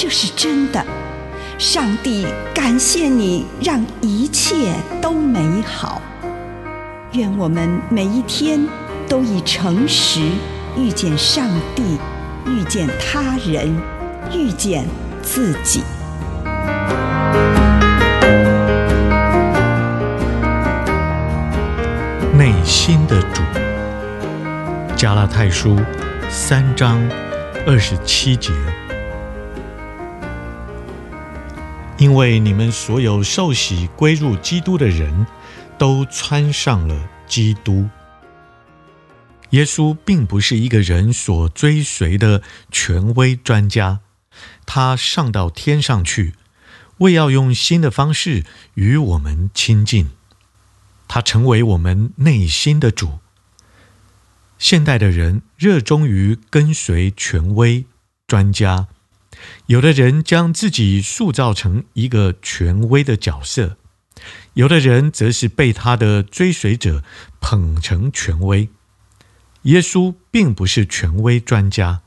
[0.00, 0.80] 这是真的。
[1.58, 6.00] 上帝感谢你，让一切都美好。
[7.14, 8.64] 愿我们每一天
[9.08, 10.20] 都以诚实
[10.76, 11.98] 遇见上帝，
[12.46, 13.76] 遇见他人，
[14.32, 14.86] 遇见
[15.20, 15.82] 自己。
[22.34, 23.42] 内心的主，
[24.94, 25.76] 加拉太书
[26.30, 27.02] 三章
[27.66, 28.52] 二十七节，
[31.98, 35.26] 因为你们所有受洗归入基督的人，
[35.76, 37.88] 都穿上了基督。
[39.50, 44.00] 耶稣并不是一个人所追随的权威专家，
[44.64, 46.34] 他上到天上去，
[46.98, 50.10] 为要用新的方式与我们亲近。
[51.08, 53.18] 他成为我们内心的主。
[54.58, 57.86] 现代的人热衷于跟随权威
[58.26, 58.88] 专家，
[59.66, 63.76] 有的人将自己塑造成一个权威的角色，
[64.54, 67.02] 有的人则是被他的追随者
[67.40, 68.68] 捧成权威。
[69.62, 72.02] 耶稣并不是权威专家，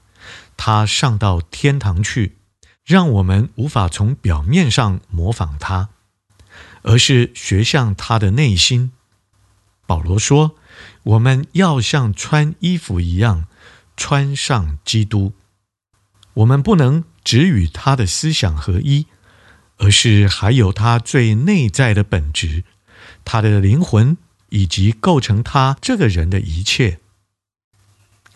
[0.57, 2.37] 他上到天堂去，
[2.83, 5.89] 让我们无法从表面上模仿他。
[6.83, 8.91] 而是学向他的内心。
[9.85, 10.55] 保罗说
[11.03, 13.45] ：“我们要像穿衣服一样
[13.95, 15.33] 穿上基督。
[16.33, 19.07] 我们不能只与他的思想合一，
[19.77, 22.63] 而是还有他最内在的本质，
[23.23, 24.17] 他的灵魂
[24.49, 26.99] 以及构成他这个人的一切。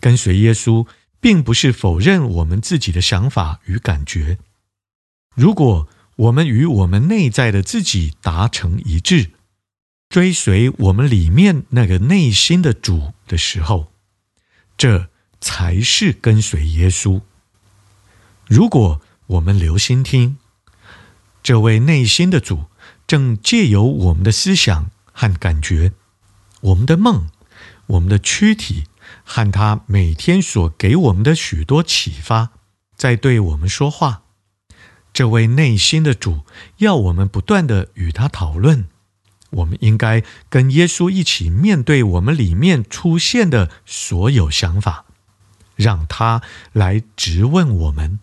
[0.00, 0.86] 跟随耶稣，
[1.20, 4.38] 并不是否认我们自己的想法与感觉。
[5.34, 9.30] 如果我们与我们内在的自己达成一致，
[10.08, 13.92] 追随我们里面那个内心的主的时候，
[14.78, 15.08] 这
[15.40, 17.20] 才是跟随耶稣。
[18.46, 20.36] 如果我们留心听，
[21.42, 22.66] 这位内心的主
[23.04, 25.92] 正借由我们的思想和感觉、
[26.60, 27.28] 我们的梦、
[27.86, 28.84] 我们的躯体
[29.24, 32.50] 和他每天所给我们的许多启发，
[32.96, 34.22] 在对我们说话。
[35.12, 36.42] 这位内心的主
[36.76, 38.86] 要我们不断地与他讨论，
[39.50, 45.06] 我们应该跟耶稣一起面对我们里面出现的所有想法，
[45.74, 46.42] 让他
[46.72, 48.20] 来质问我们。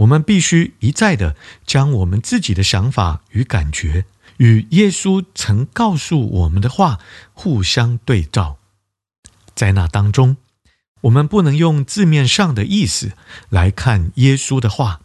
[0.00, 4.04] 我们必须一再地将我们自己的想法与感觉
[4.36, 6.98] 与耶稣曾告诉我们的话
[7.32, 8.58] 互相对照。
[9.54, 10.36] 在那当中，
[11.02, 13.12] 我们不能用字面上的意思
[13.48, 15.00] 来看耶稣的话。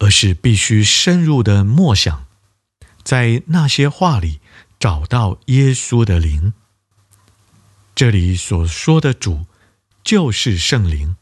[0.00, 2.26] 而是必须深入的默想，
[3.04, 4.40] 在那些话里
[4.78, 6.52] 找到耶稣的灵。
[7.94, 9.46] 这里所说的主，
[10.02, 11.16] 就是圣灵。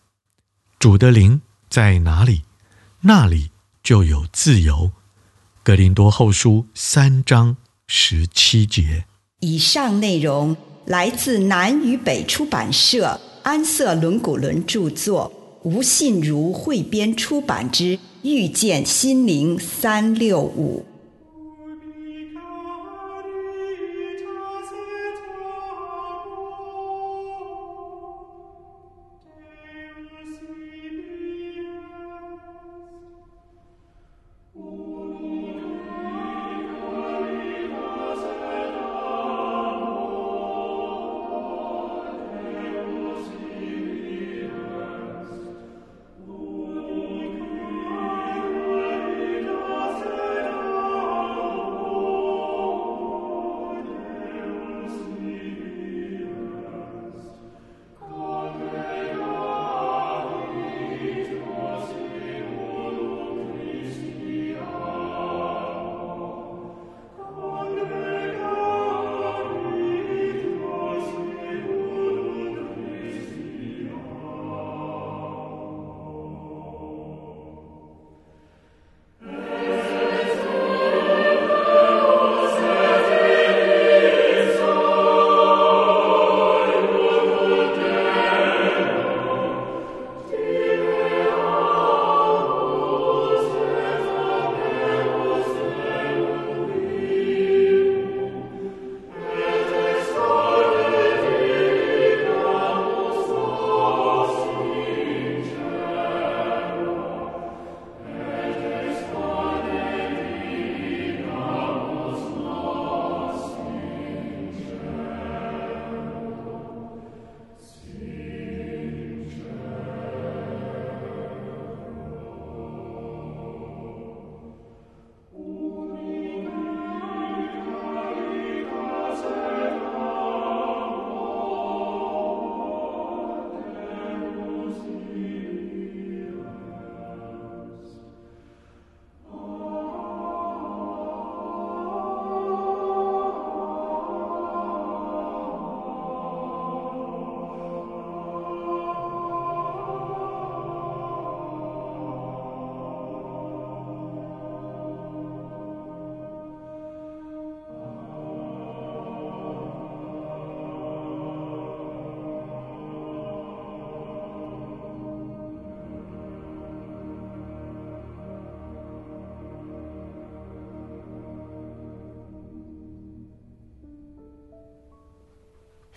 [0.81, 2.43] 主的灵在哪里，
[3.03, 3.51] 那里
[3.83, 4.93] 就有自由。
[5.63, 9.05] 格林多后书三章十七节。
[9.41, 15.33] 以上内容来自南与北出版社安瑟伦古伦著作，
[15.65, 17.99] 吴信如汇编出版之。
[18.23, 20.87] 遇见心灵三六五。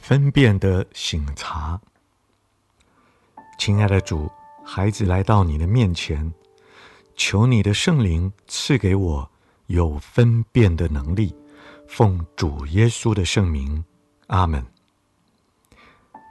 [0.08, 1.82] 分辨的醒察。
[3.58, 4.30] 亲爱的主，
[4.64, 6.32] 孩子来到你的面前，
[7.16, 9.28] 求你的圣灵赐给我
[9.66, 11.36] 有分辨的能力。
[11.88, 13.84] 奉主耶稣的圣名，
[14.28, 14.64] 阿门。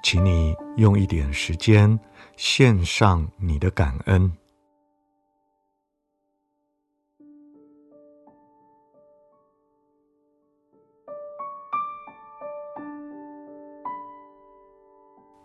[0.04, 1.98] 请你用一点时间
[2.36, 4.32] 献上你的感恩。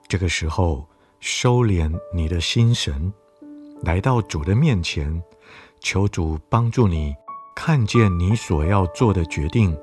[0.10, 0.90] 这个时候，
[1.20, 3.14] 收敛你的心神，
[3.84, 5.22] 来到主的面前，
[5.82, 7.14] 求主帮助你
[7.56, 9.78] 看见你所要做的决定。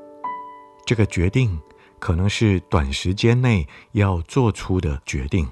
[0.85, 1.57] 这个决定
[2.01, 5.49] 可能是短时间内要做出的决定，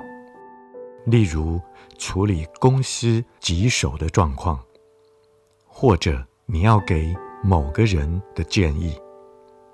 [1.07, 1.61] 例如
[1.97, 4.59] 处理公司棘手的状况，
[5.65, 8.99] 或者你要给某个人的建议，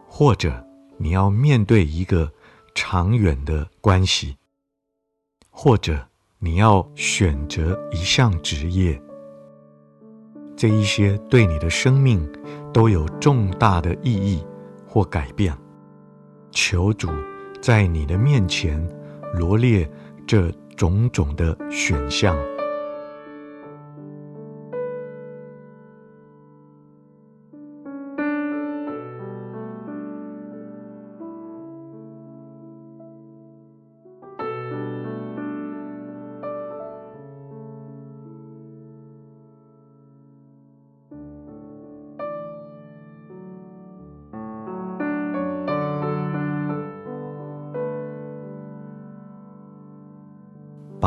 [0.06, 0.62] 或者
[0.98, 2.30] 你要面对一个
[2.74, 4.36] 长远的关系。
[5.62, 5.94] 或者
[6.38, 8.98] 你要选择一项职业，
[10.56, 12.26] 这一些对你的生命
[12.72, 14.42] 都有重大的意义
[14.88, 15.54] 或改变。
[16.50, 17.10] 求主
[17.60, 18.82] 在你的面前
[19.34, 19.86] 罗列
[20.26, 22.34] 这种种的选项。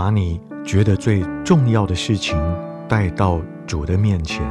[0.03, 2.37] 把你觉得最重要的事情
[2.89, 4.45] 带到主的面前，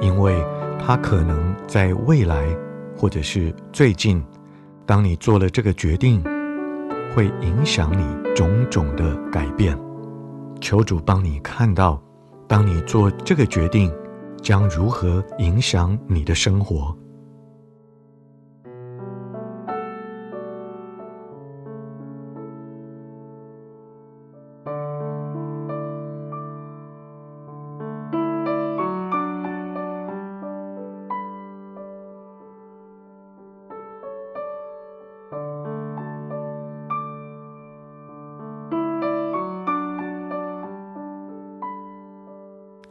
[0.00, 0.44] 因为
[0.76, 2.44] 他可能在未来
[2.96, 4.20] 或者是最近，
[4.84, 6.20] 当你做了这个决定，
[7.14, 8.04] 会影响你
[8.34, 9.78] 种种的改变。
[10.60, 12.02] 求主帮你看到，
[12.48, 13.94] 当你做这个决定，
[14.42, 16.92] 将如何影响你的生活。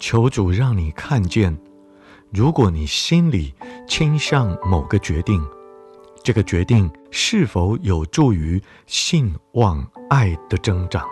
[0.08, 1.58] 求主让你看见，
[2.32, 3.52] 如果你心里
[3.88, 5.44] 倾向某个决定，
[6.24, 11.04] 这个决定是否有助于信望爱的增长，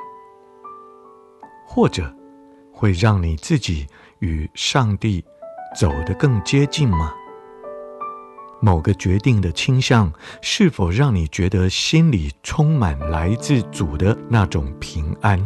[1.65, 2.15] 或者
[2.71, 3.88] 会让你自己
[4.19, 5.25] 与上帝
[5.75, 7.12] 走得更接近吗？
[8.62, 15.43] 某个决定的倾向是否让你觉得心里充满来自主的那种平安？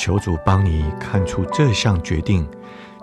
[0.00, 2.48] 求主帮你看出这项决定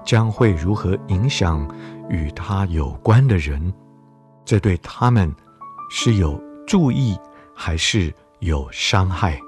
[0.03, 1.69] 将会如何影响
[2.09, 3.71] 与他有关的人，
[4.43, 5.31] 这对他们
[5.91, 7.15] 是有助益
[7.55, 9.39] 还是有伤害？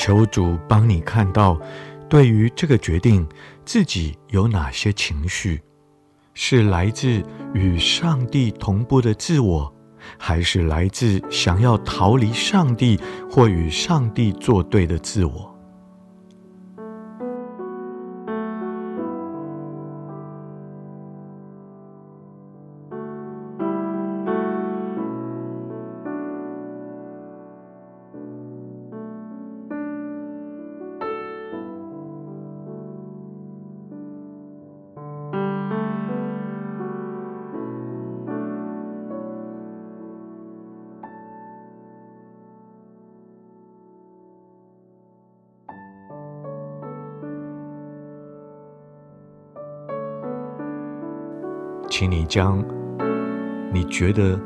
[0.00, 1.60] 求主帮你看到
[2.08, 3.28] 对于这个决定，
[3.66, 5.60] 自己有哪些情绪？
[6.32, 9.70] 是来自与上帝同步的自我，
[10.16, 12.98] 还是来自想要逃离上帝
[13.30, 15.49] 或与上帝作对的自我？
[51.90, 52.64] 请你将
[53.72, 54.40] 你觉得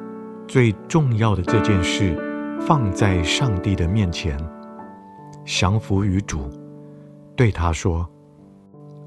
[0.48, 2.16] 最重要的这件事
[2.58, 4.36] 放在上帝的面前，
[5.44, 6.50] 降服于主，
[7.36, 8.08] 对他说：“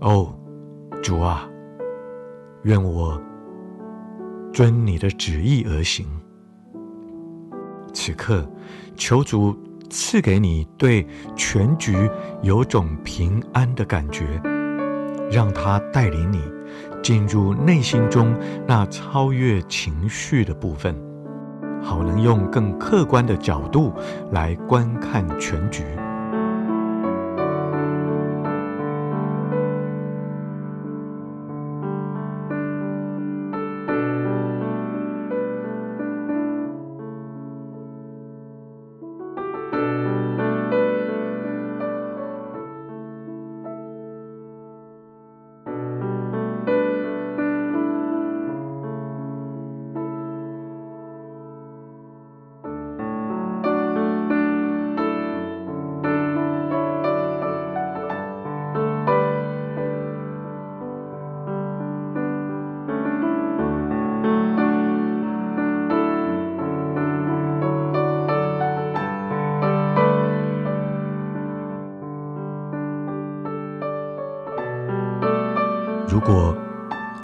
[0.01, 0.33] 哦，
[1.01, 1.49] 主啊，
[2.61, 3.19] 愿我
[4.53, 6.07] 遵你的旨意而行。”
[7.91, 8.47] 此刻，
[8.95, 9.57] 求主
[9.89, 12.07] 赐给你对全局
[12.43, 14.39] 有种平安的感觉，
[15.31, 16.39] 让他带领你。
[17.07, 18.35] 进入内心中
[18.67, 20.93] 那超越情绪的部分，
[21.81, 23.93] 好能用更客观的角度
[24.33, 25.85] 来观看全局。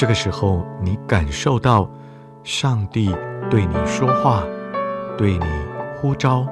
[0.03, 1.89] 这个时候你感受到
[2.43, 3.15] 上帝
[3.49, 4.43] 对你说话，
[5.17, 5.45] 对你
[5.95, 6.45] 呼召，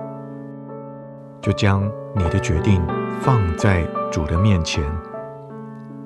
[1.42, 1.84] 就将
[2.16, 2.82] 你的决定
[3.20, 4.82] 放在主的面前，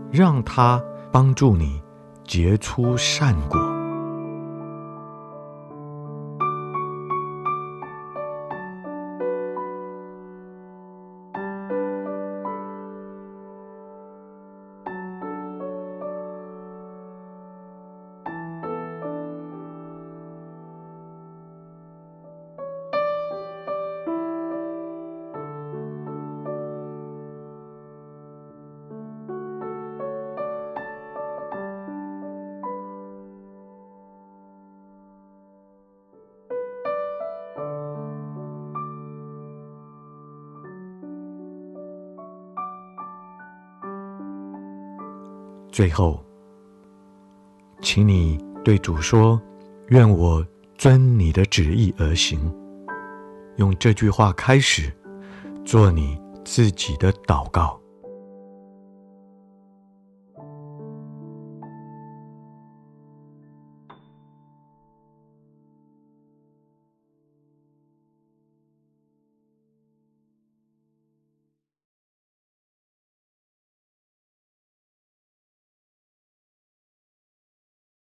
[0.09, 1.83] 让他帮助你
[2.23, 3.74] 结出善果。
[45.75, 46.23] 最后，
[47.81, 49.41] 请你对主说
[49.91, 50.41] ：“愿我
[50.77, 52.39] 遵你的旨意而行。”
[53.59, 54.89] 用这句话开始
[55.65, 57.77] 做你自己的祷告。